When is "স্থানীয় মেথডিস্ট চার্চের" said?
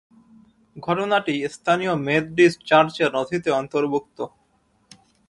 1.49-3.09